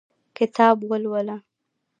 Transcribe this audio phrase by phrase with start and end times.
[0.37, 1.37] کتاب ولوله